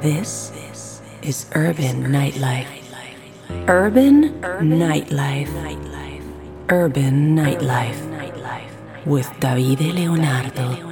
[0.00, 0.50] This
[1.22, 2.66] is Urban Nightlife.
[3.68, 5.52] Urban Nightlife.
[6.70, 9.04] Urban Nightlife.
[9.04, 10.89] With Davide Leonardo.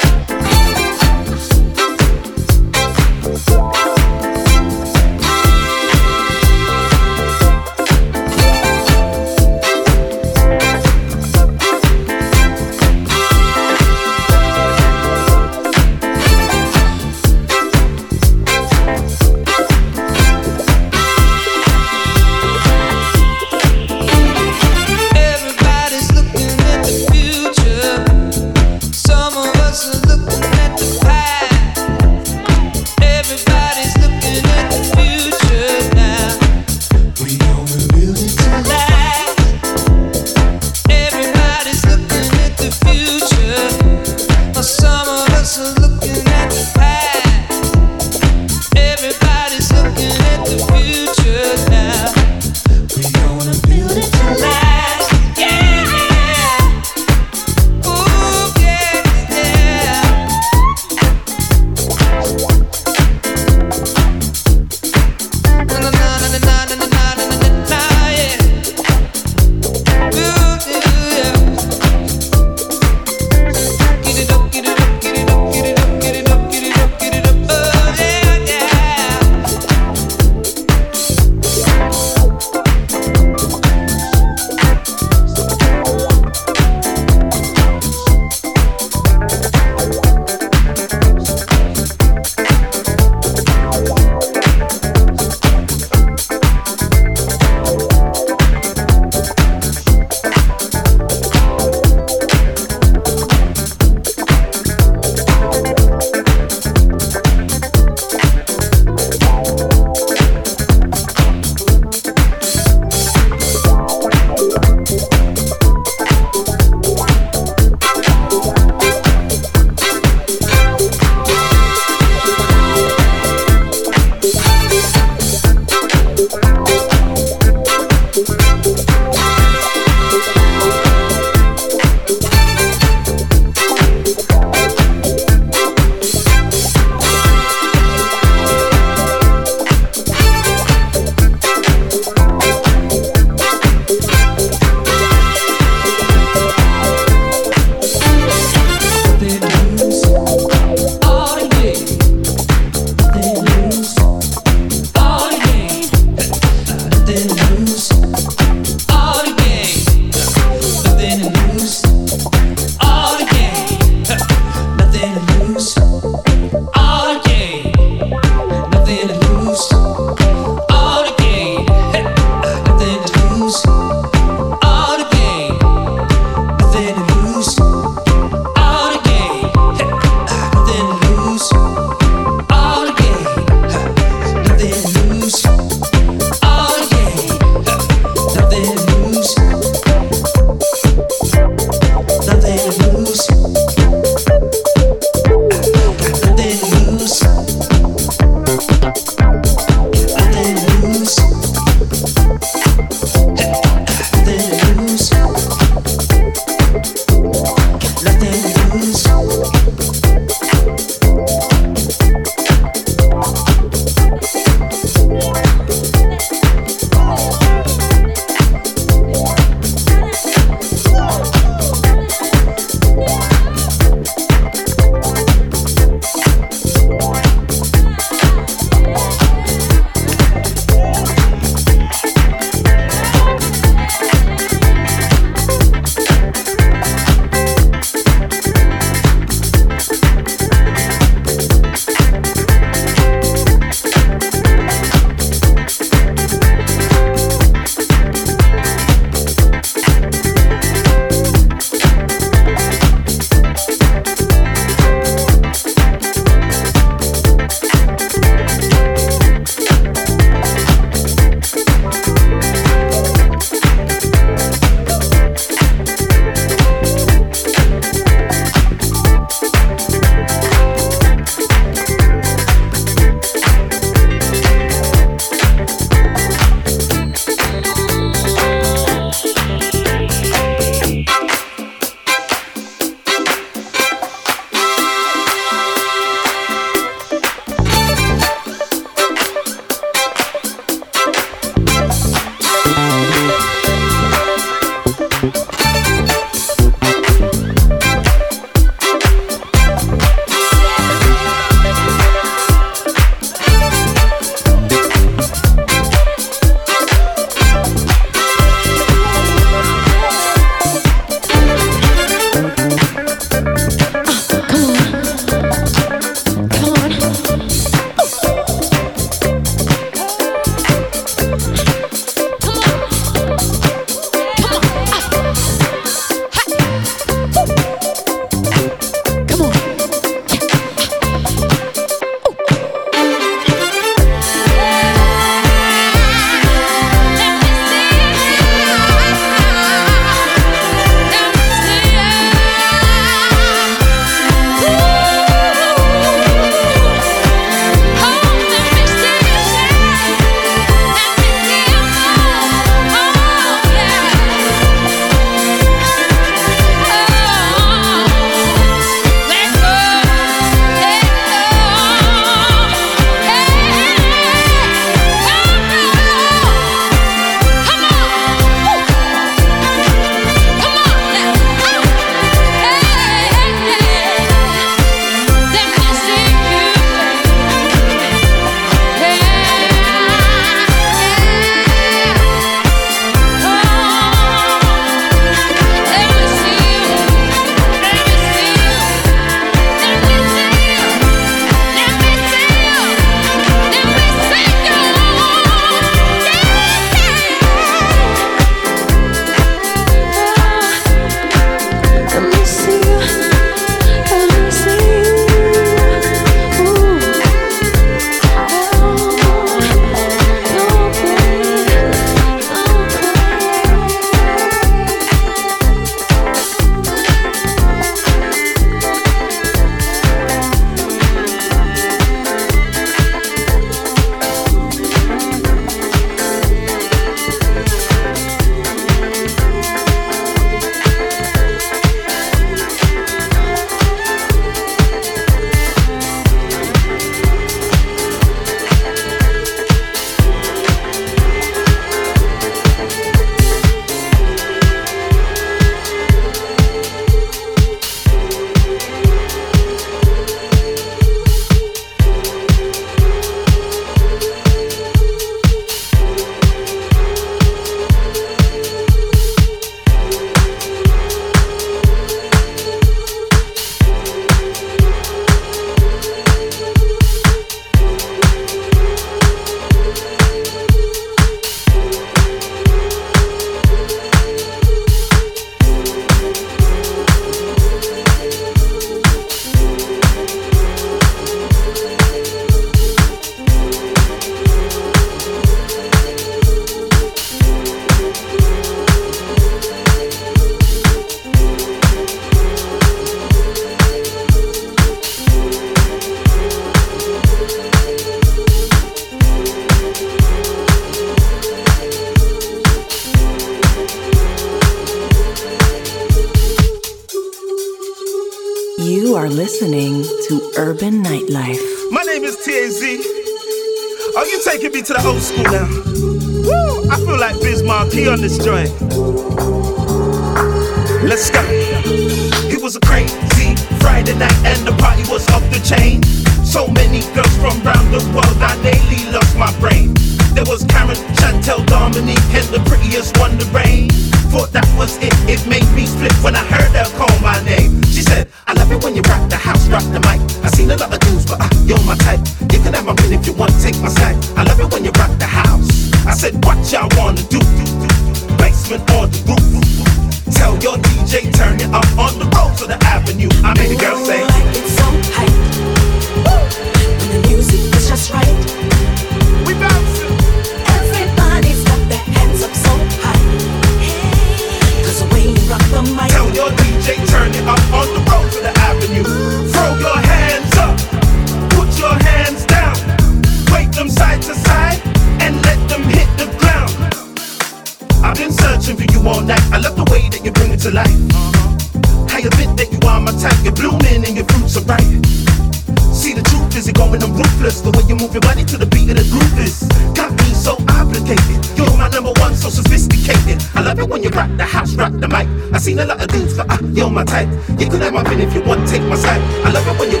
[597.25, 597.59] side.
[597.59, 599.21] You could have my pin if you want, take my side.
[599.45, 600.00] I love it when you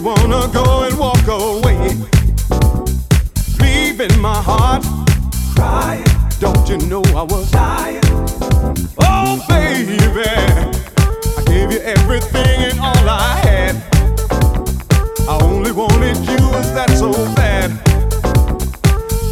[0.00, 1.94] wanna go and walk away?
[3.60, 4.82] Leaving my heart
[5.54, 6.04] crying.
[6.38, 8.00] Don't you know I was dying?
[8.98, 13.76] Oh, baby, I gave you everything and all I had.
[15.28, 17.70] I only wanted you, is that so bad?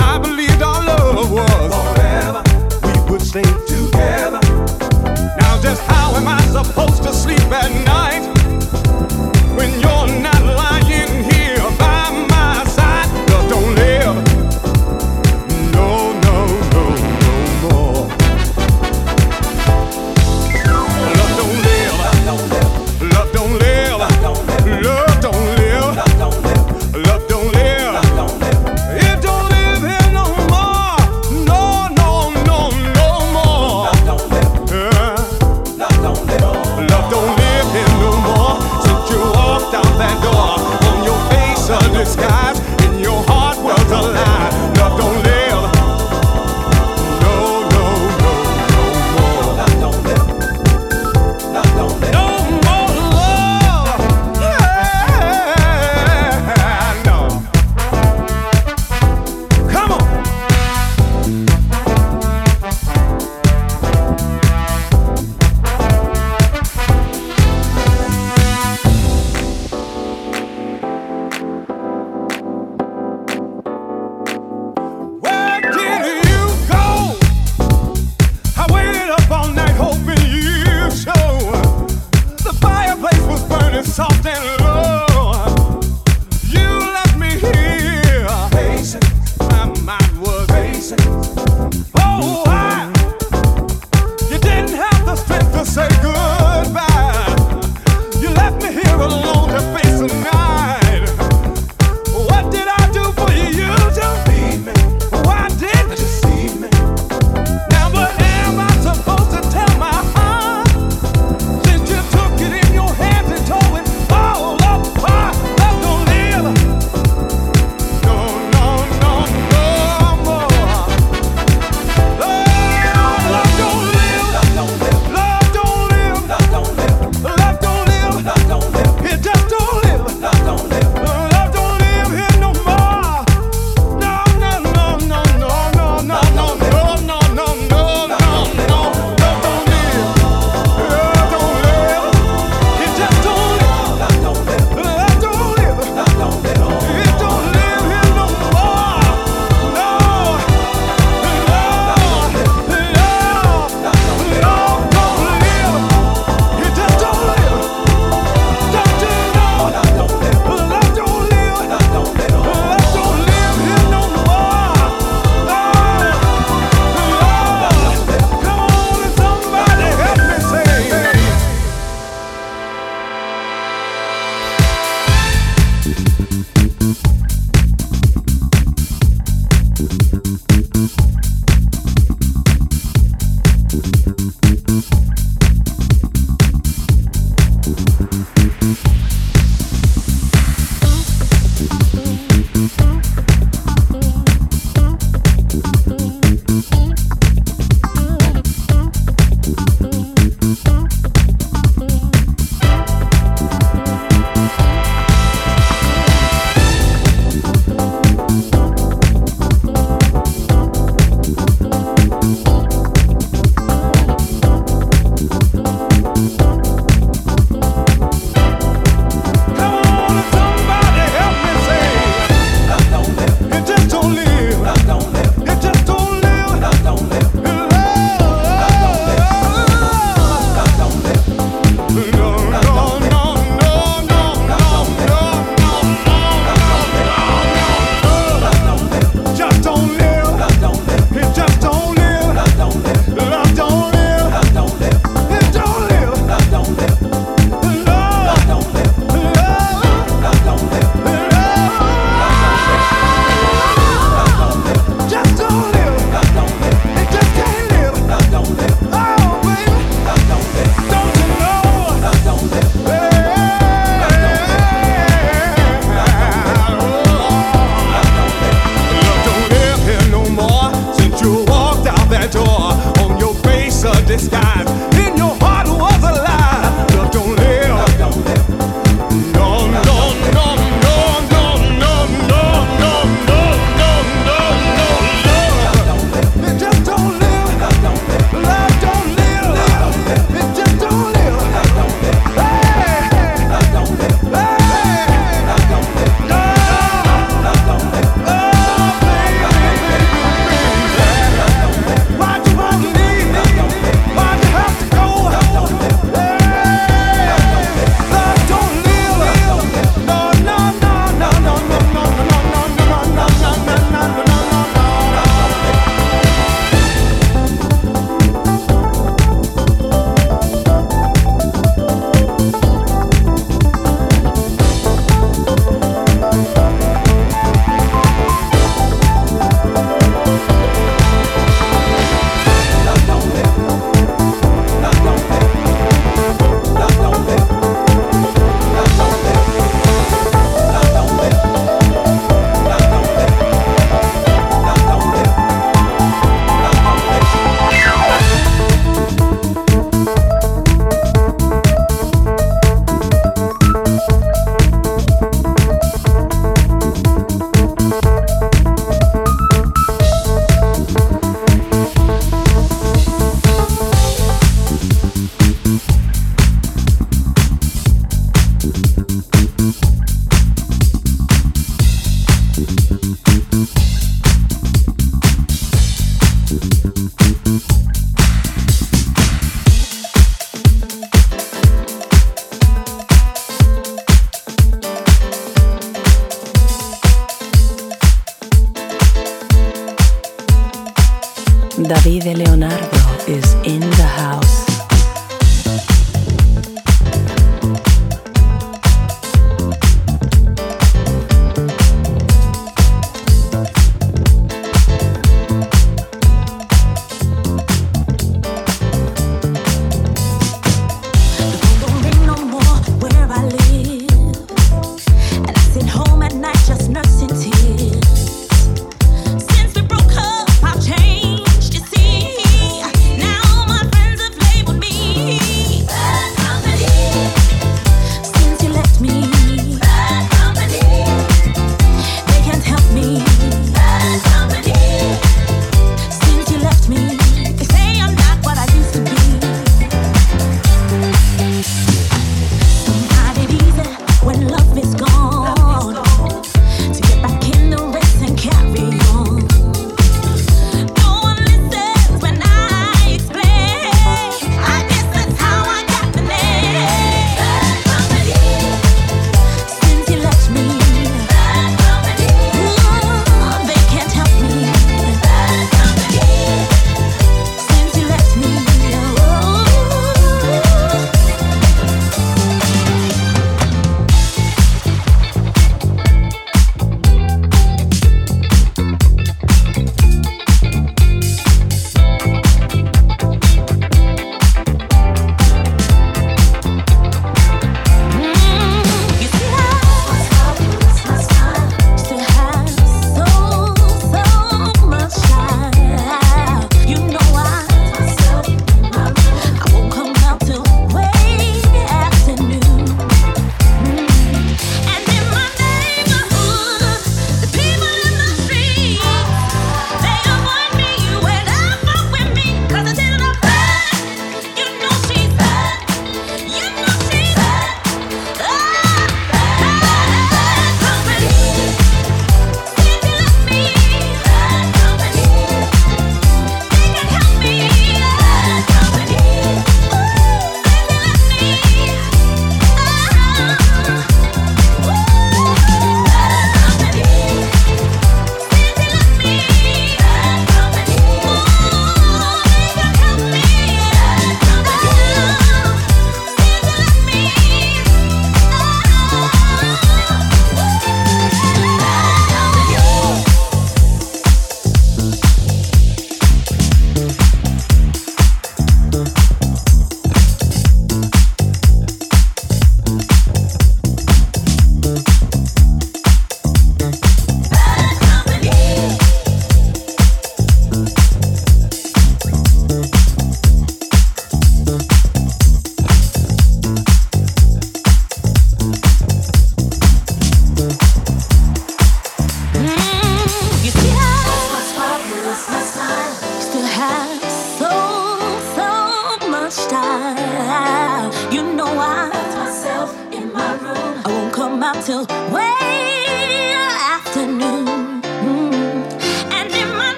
[0.00, 2.42] I believed our love was forever.
[2.82, 4.40] We would stay together.
[5.38, 8.24] Now, just how am I supposed to sleep at night
[9.56, 10.35] when you're not?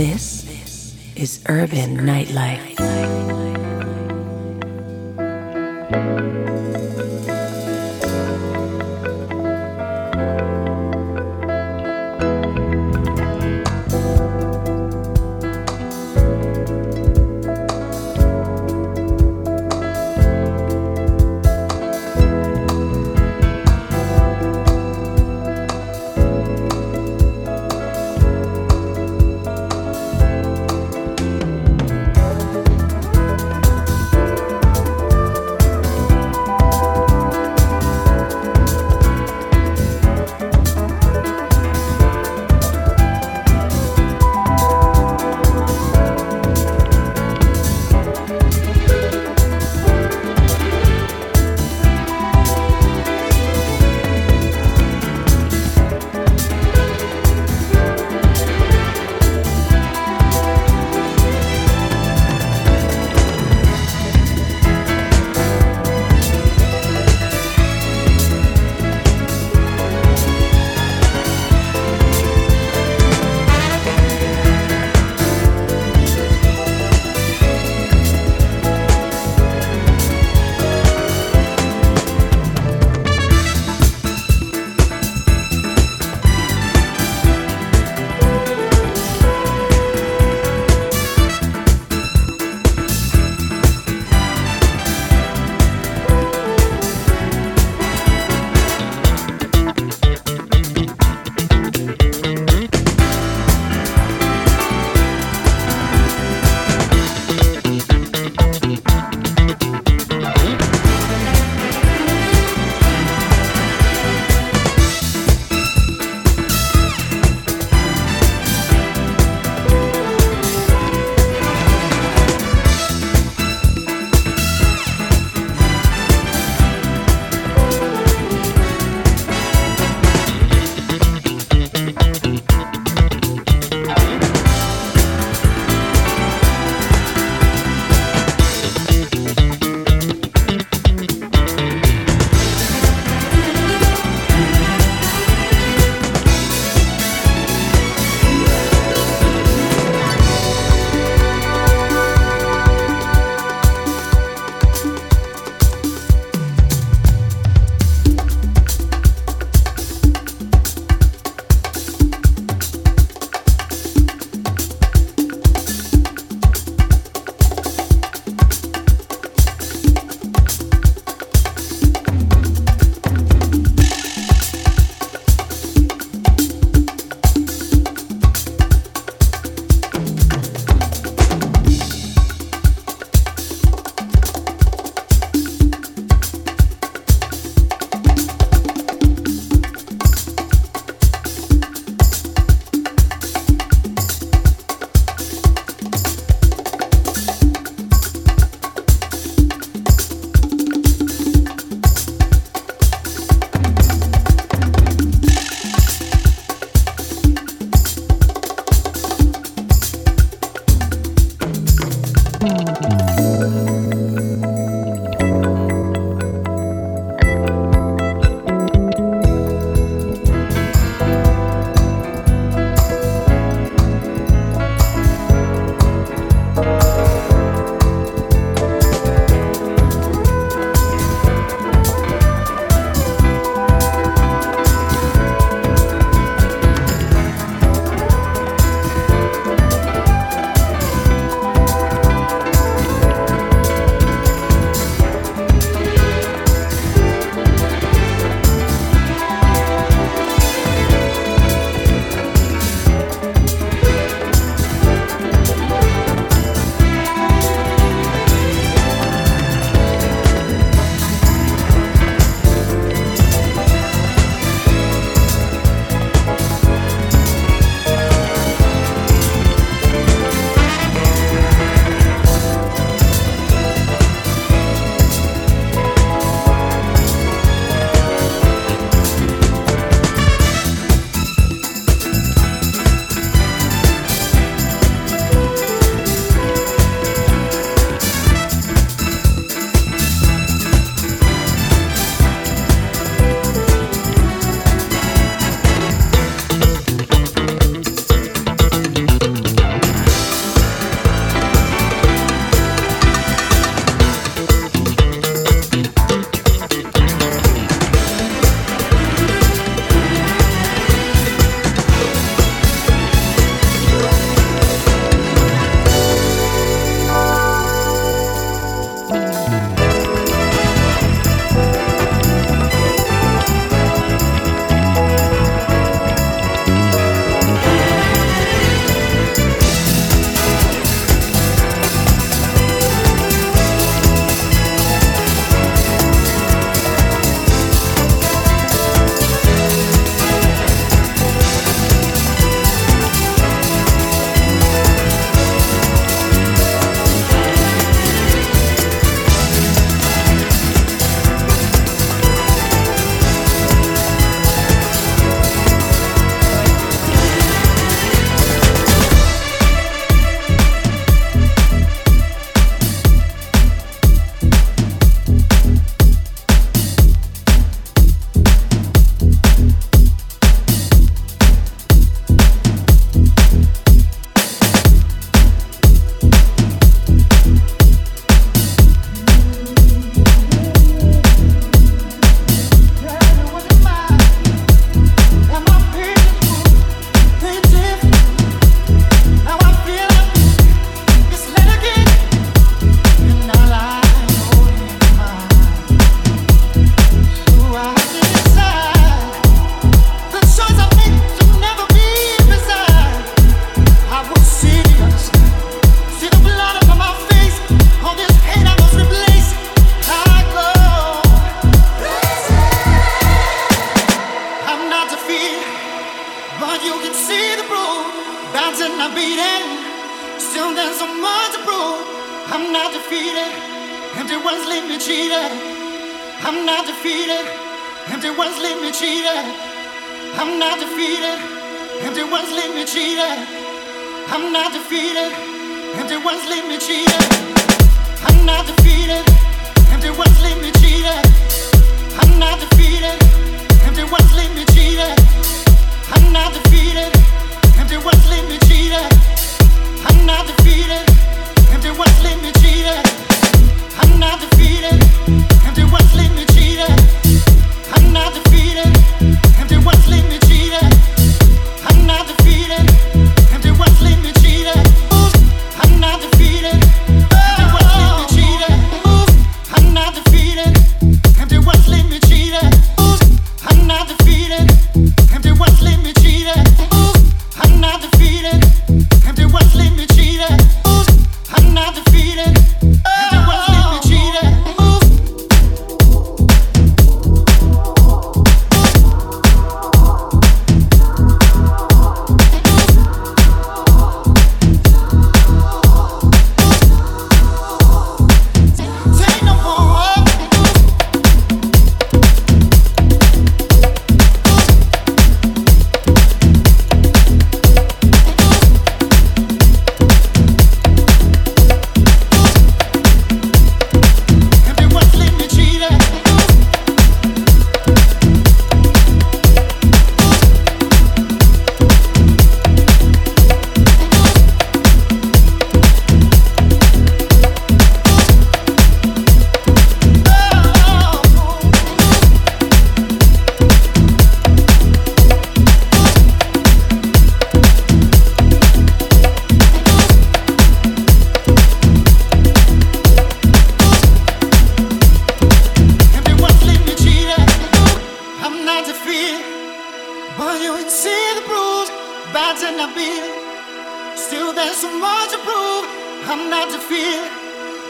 [0.00, 0.48] This
[1.14, 3.79] is Urban Nightlife.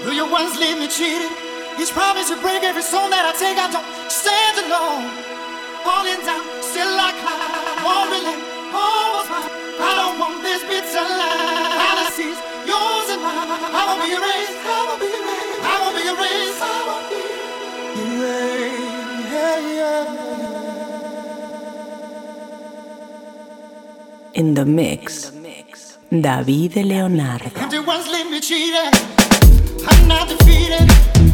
[0.04, 1.32] Will your ones leave me cheating?
[1.80, 5.04] Each promise you break, every song that I take, I don't stand alone.
[5.84, 6.90] Falling down, still
[9.30, 9.50] mine.
[9.80, 11.04] I don't want this bitter
[12.66, 13.48] yours and mine.
[13.78, 14.56] I won't be erased.
[14.64, 15.60] I won't be erased.
[15.70, 16.60] I won't be erased.
[16.60, 17.20] I won't be
[18.14, 18.80] erased.
[24.40, 25.32] In the mix,
[26.10, 27.50] David Leonardo
[30.10, 31.29] not defeated.